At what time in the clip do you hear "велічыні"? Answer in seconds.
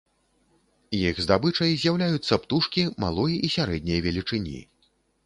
4.09-4.57